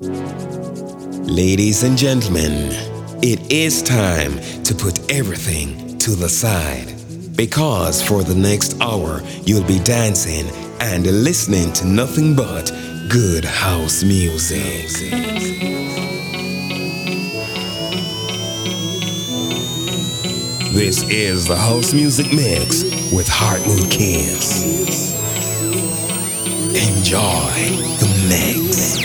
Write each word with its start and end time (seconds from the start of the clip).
Ladies 0.00 1.84
and 1.84 1.96
gentlemen, 1.96 2.70
it 3.22 3.52
is 3.52 3.80
time 3.80 4.40
to 4.64 4.74
put 4.74 4.98
everything 5.08 5.96
to 5.98 6.16
the 6.16 6.28
side. 6.28 6.92
Because 7.36 8.02
for 8.02 8.24
the 8.24 8.34
next 8.34 8.80
hour, 8.80 9.22
you'll 9.44 9.62
be 9.62 9.78
dancing 9.78 10.48
and 10.80 11.06
listening 11.06 11.72
to 11.74 11.86
nothing 11.86 12.34
but 12.34 12.72
good 13.08 13.44
house 13.44 14.02
music. 14.02 14.90
This 20.74 21.08
is 21.08 21.46
the 21.46 21.56
House 21.56 21.94
Music 21.94 22.26
Mix 22.32 22.82
with 23.12 23.28
Heartmood 23.28 23.92
Kiss. 23.92 25.13
Enjoy 26.76 27.54
the 28.00 28.26
mix. 28.28 29.04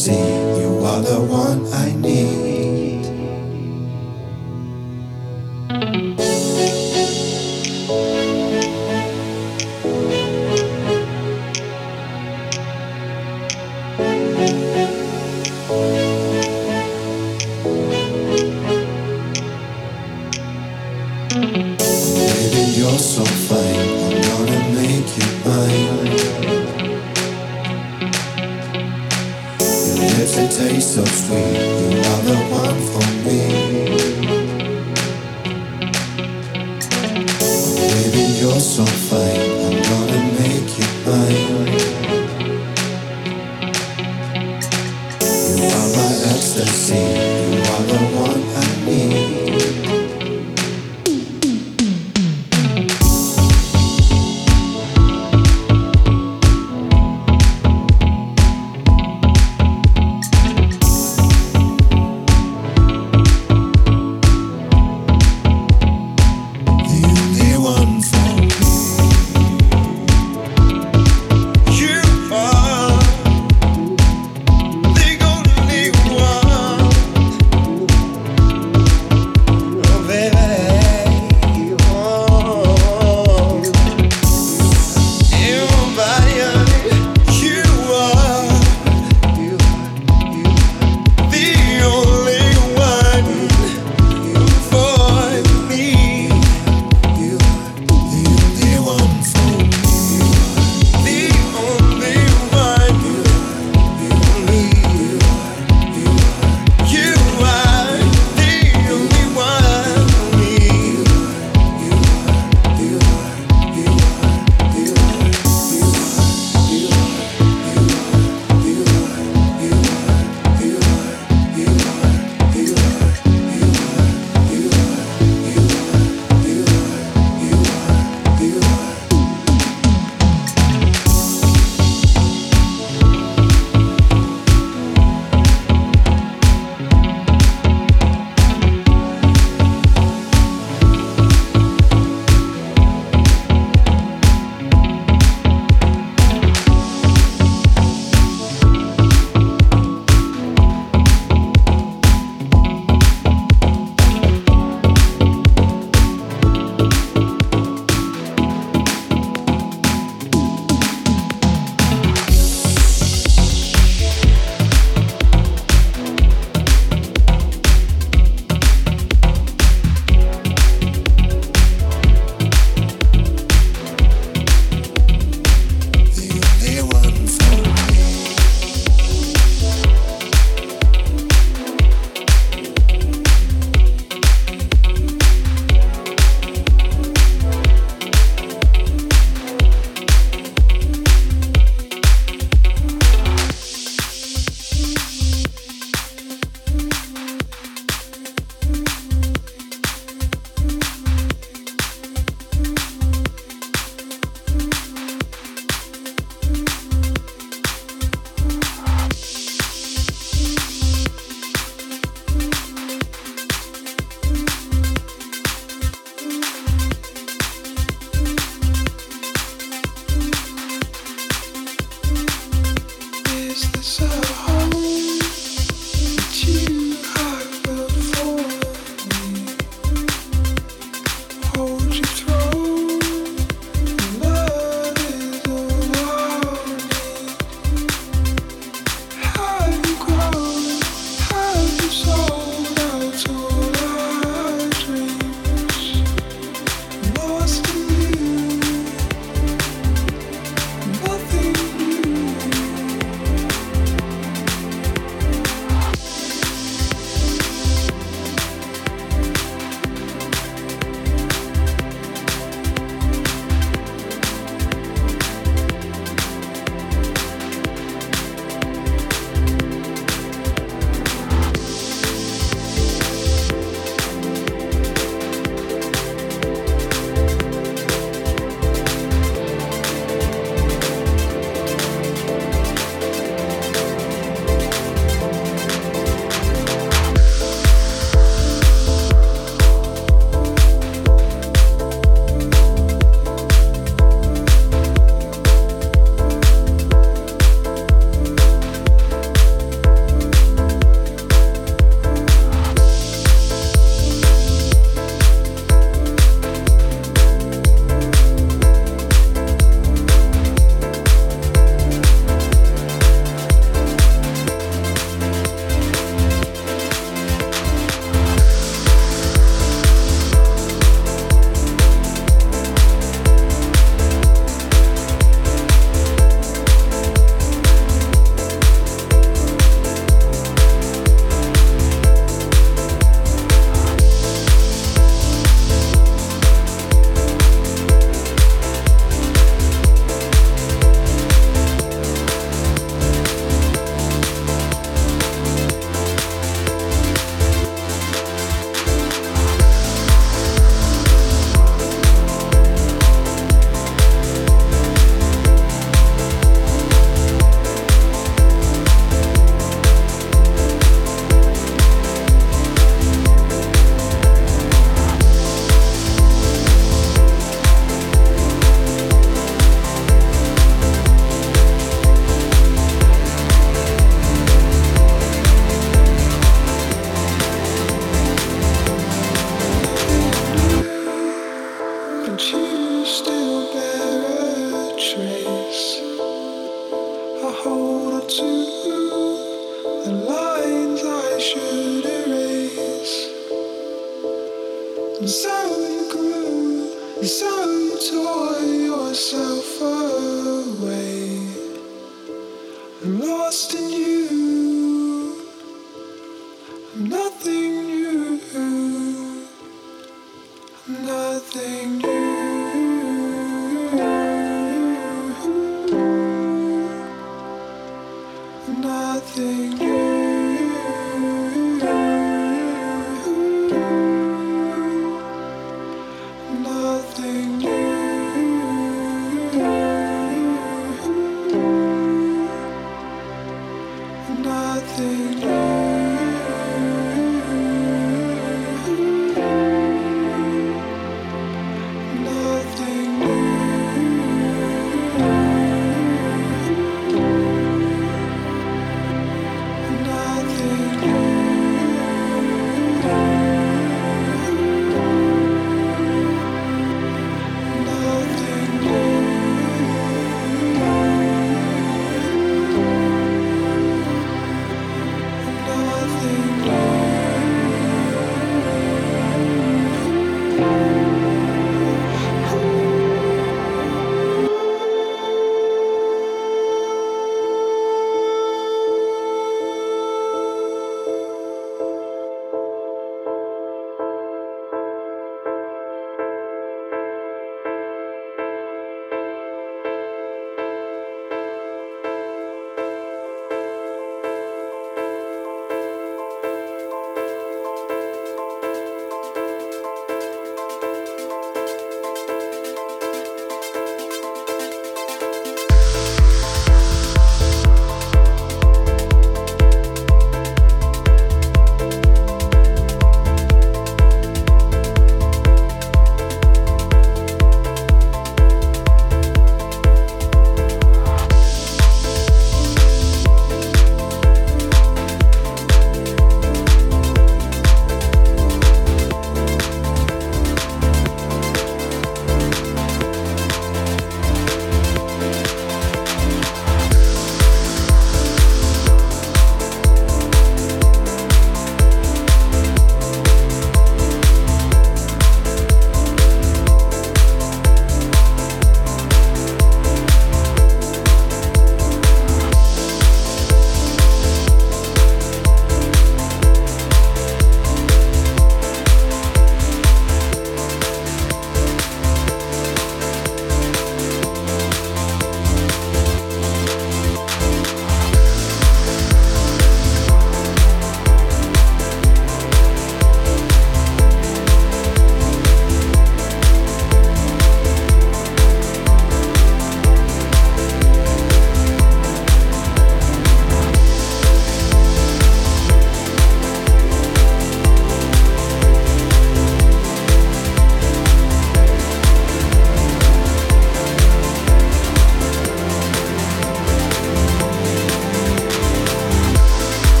see. 0.00 0.39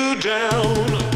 you 0.00 0.14
down. 0.16 1.09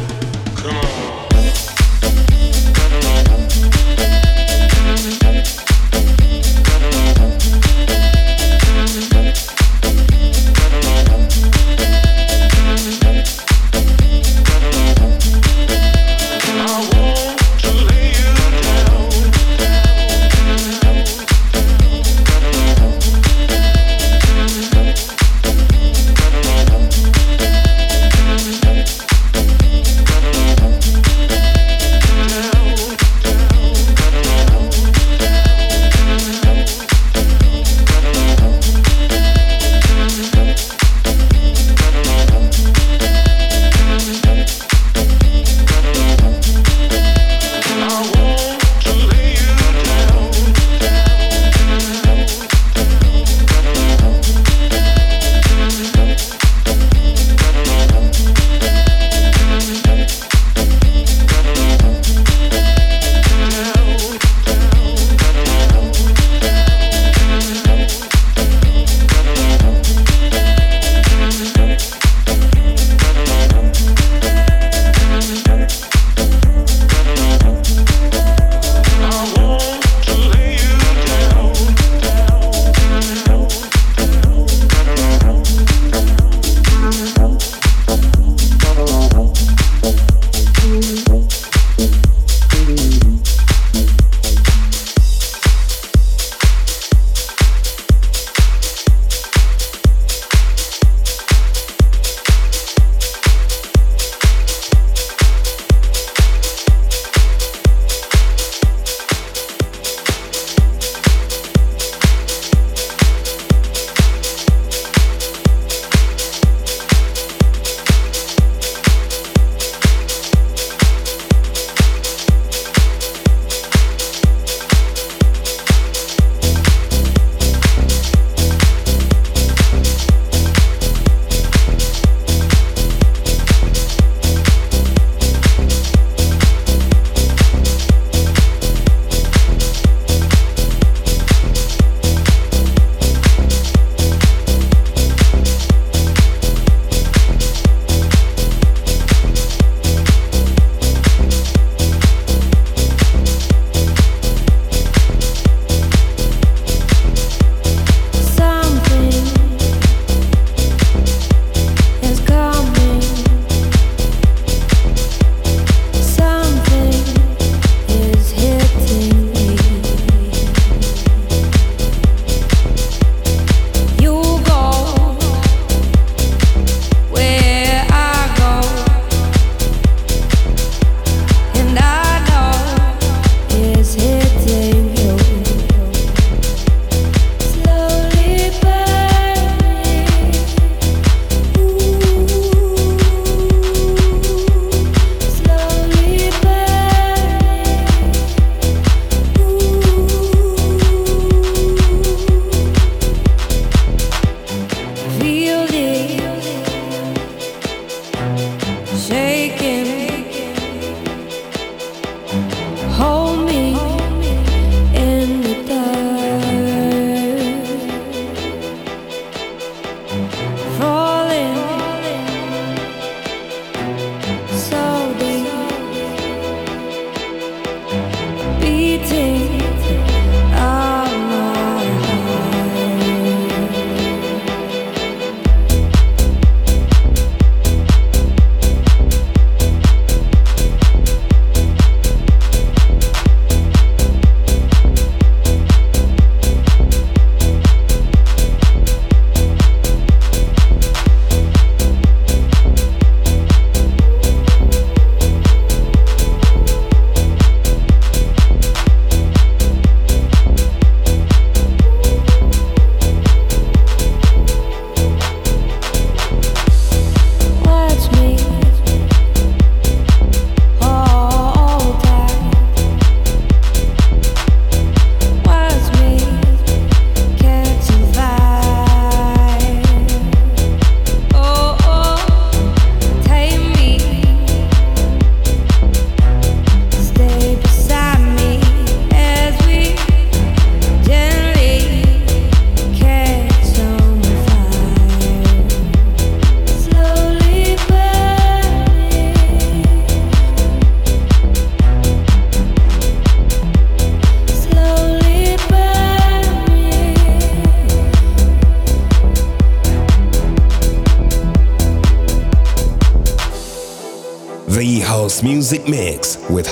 Mix 315.87 316.37
with 316.49 316.67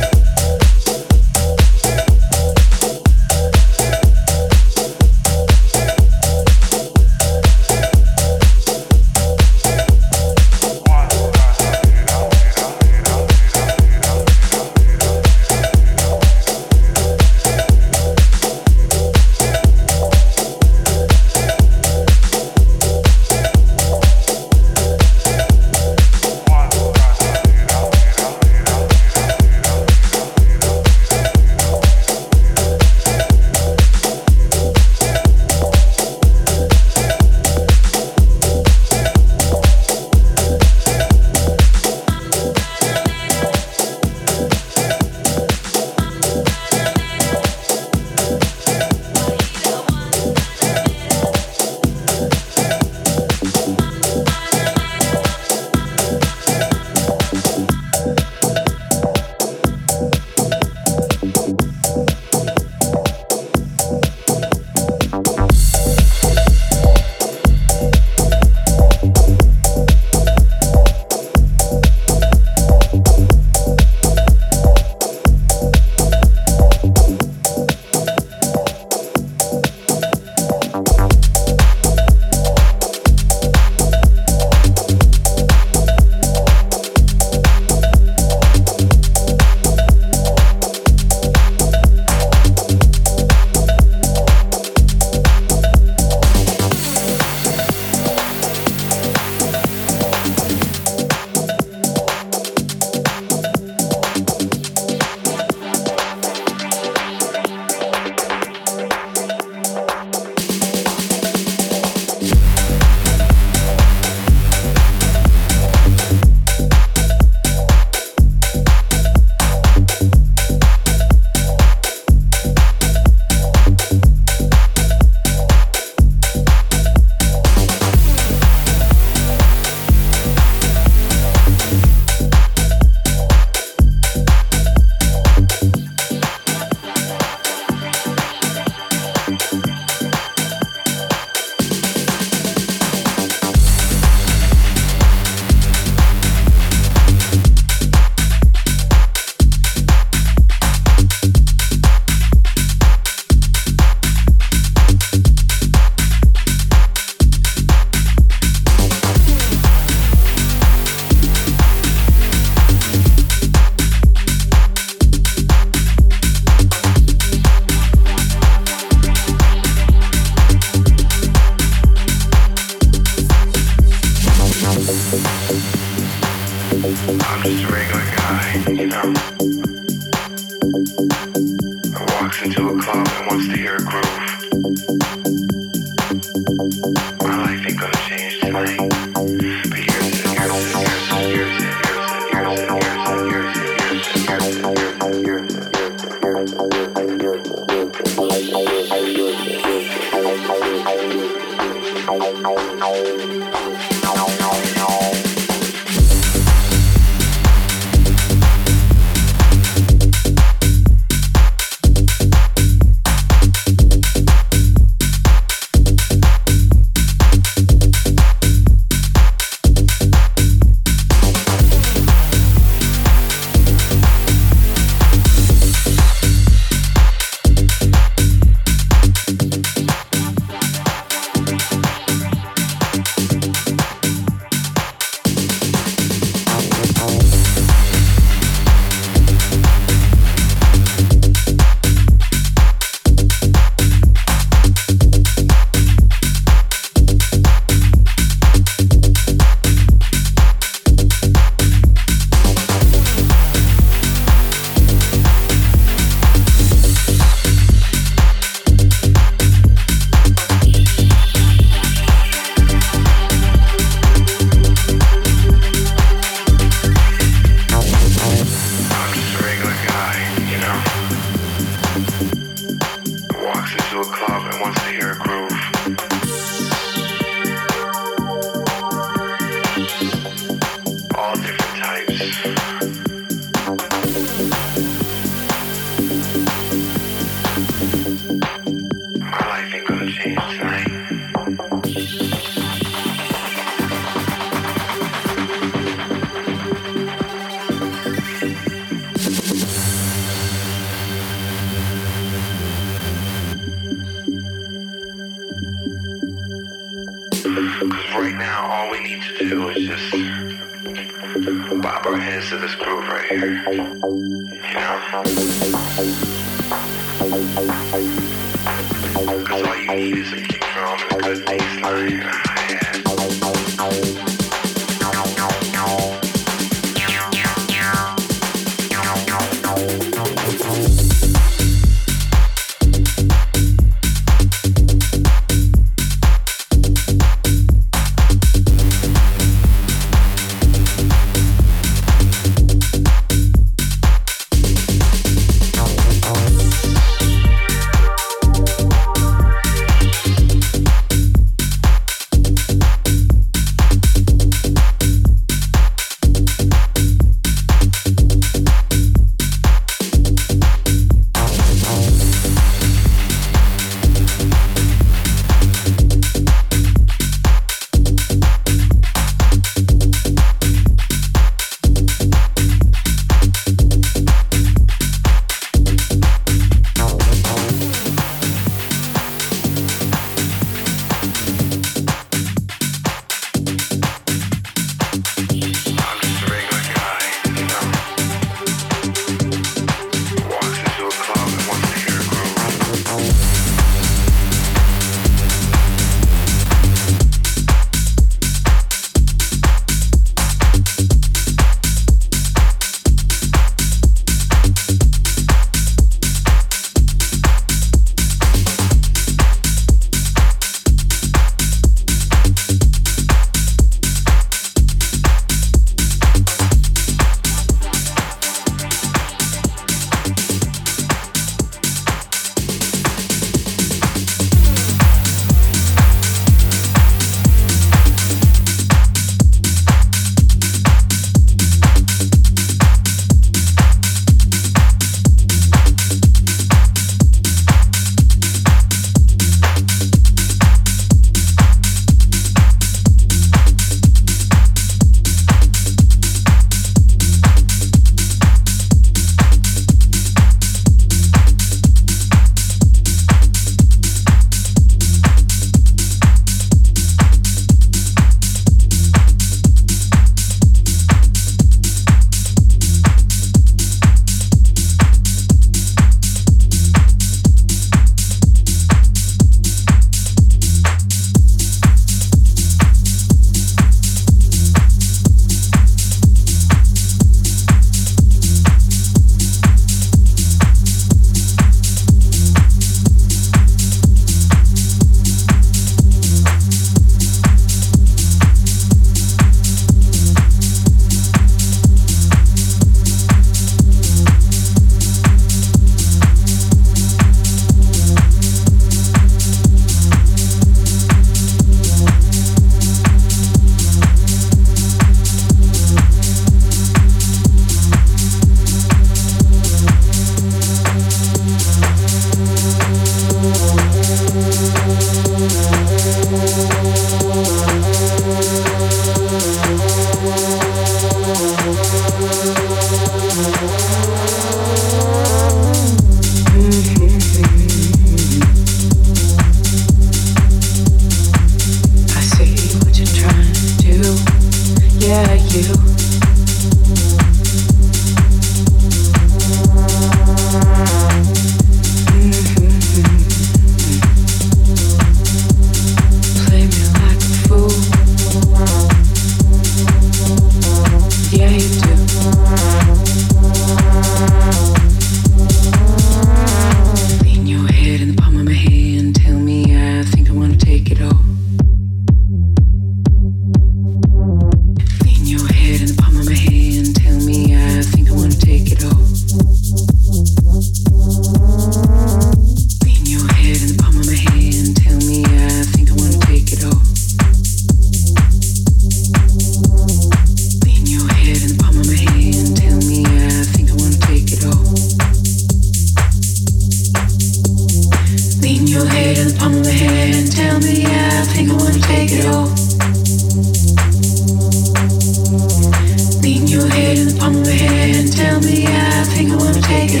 Lean 599.92 600.00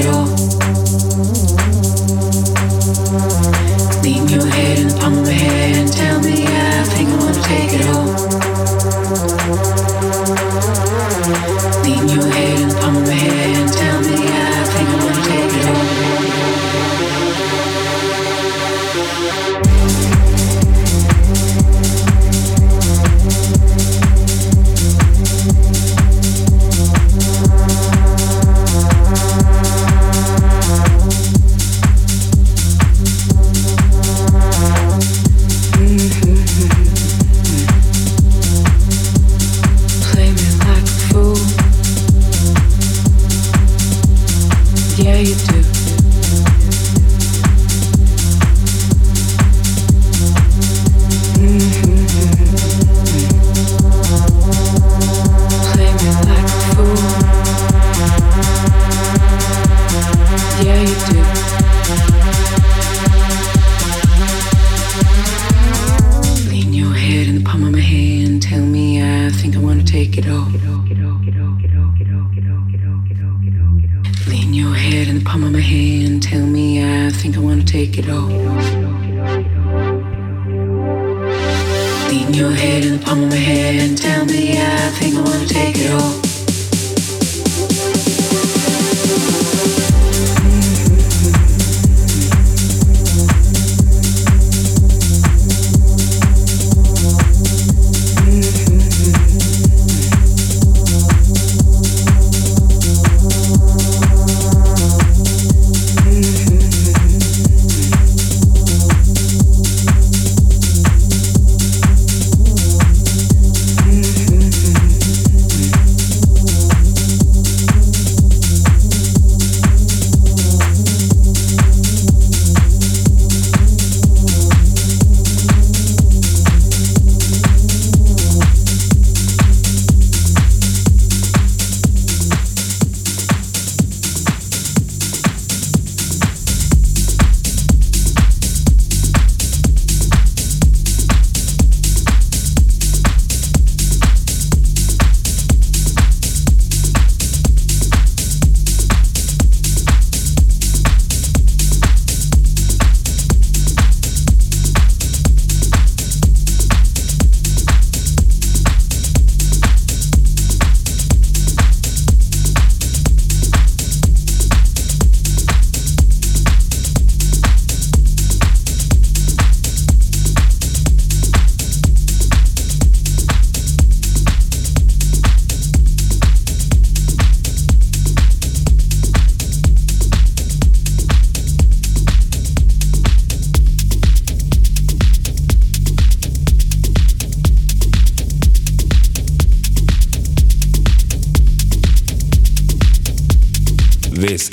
your 4.26 4.46
head 4.46 4.90
upon 4.90 5.22
my 5.22 5.30
head 5.30 5.76
and 5.76 5.92
tell 5.92 6.18
me 6.20 6.41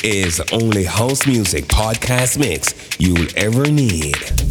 is 0.04 0.38
the 0.38 0.50
only 0.52 0.84
house 0.84 1.28
music 1.28 1.66
podcast 1.66 2.40
mix 2.40 2.74
you'll 2.98 3.28
ever 3.36 3.70
need. 3.70 4.49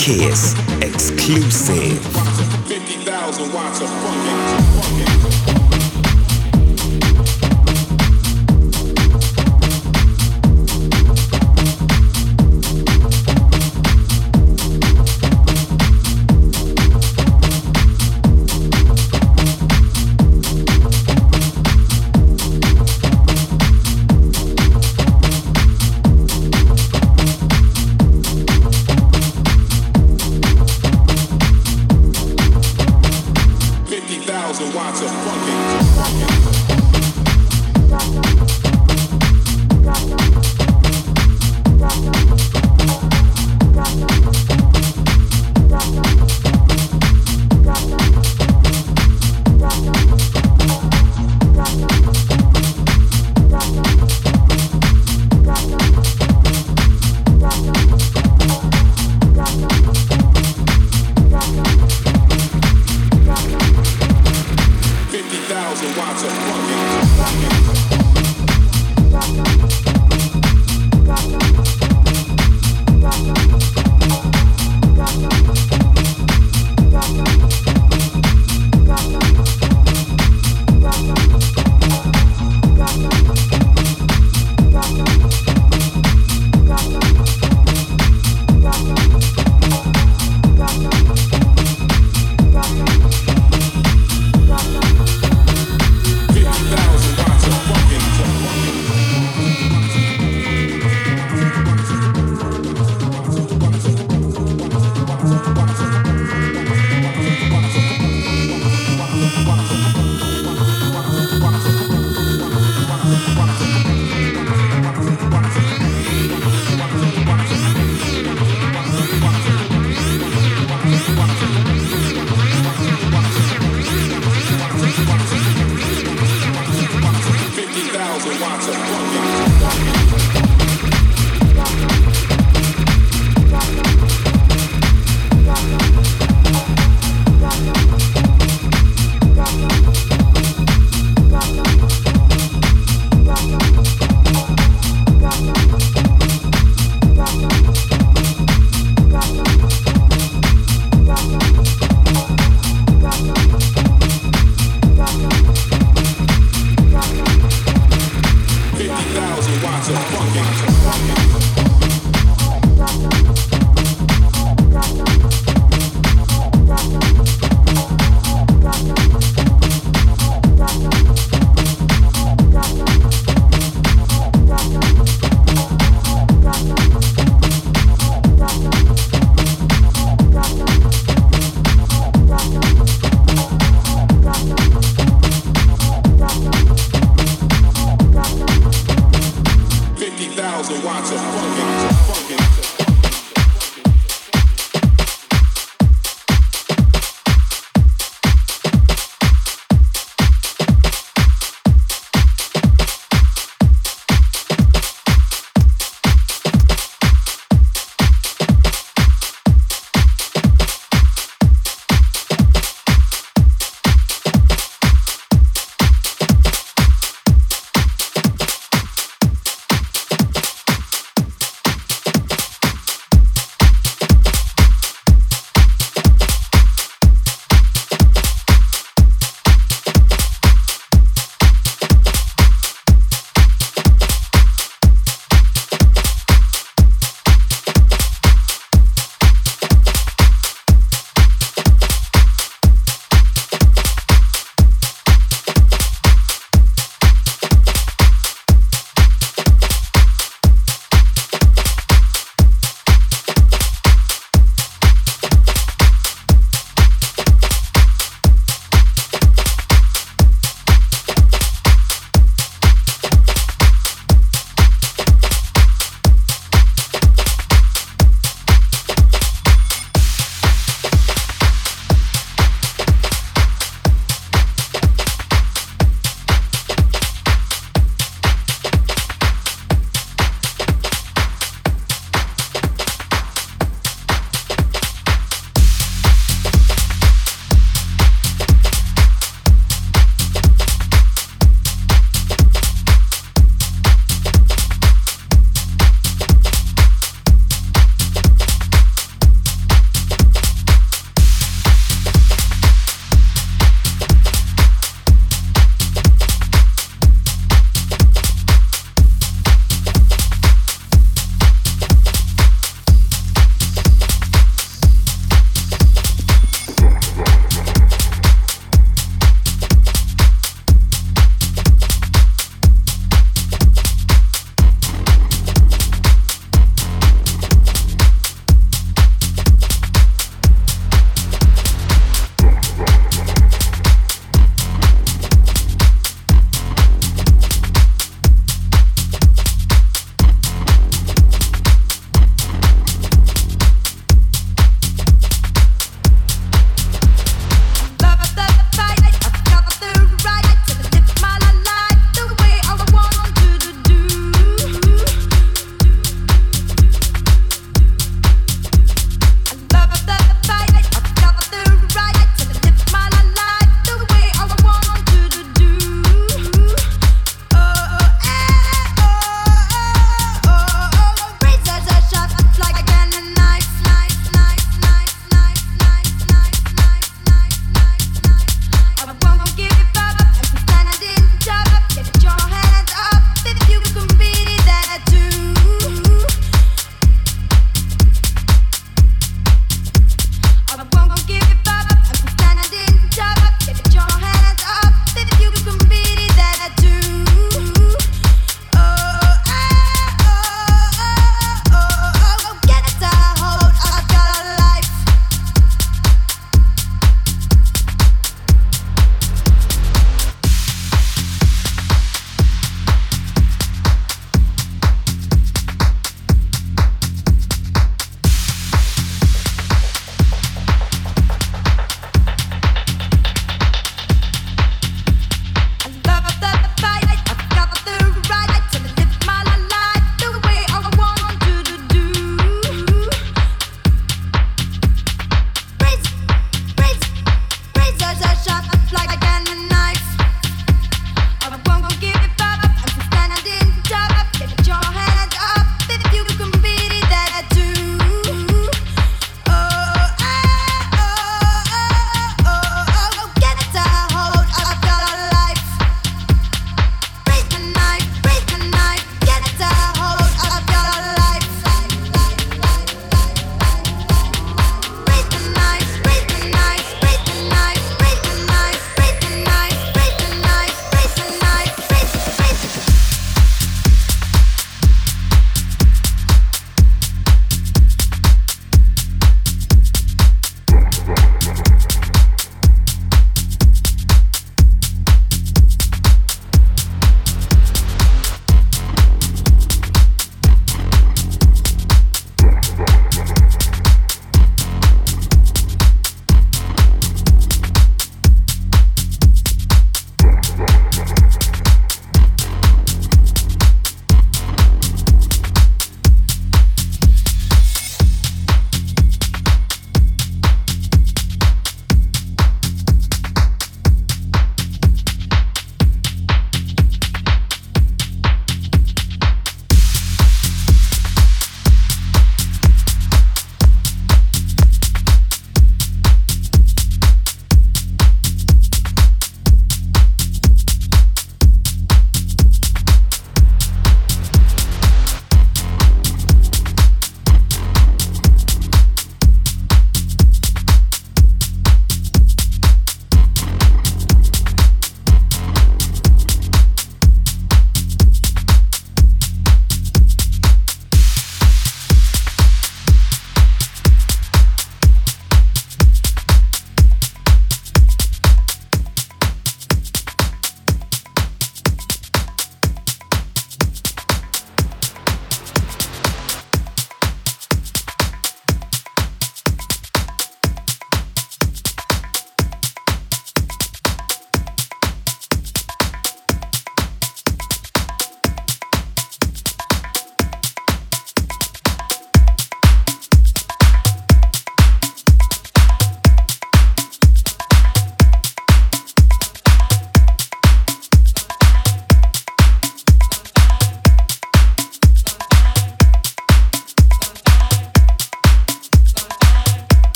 Kiss 0.00 0.59